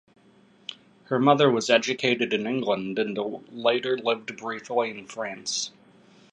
[1.09, 3.15] Her mother was educated in England and
[3.51, 5.69] later lived briefly in France.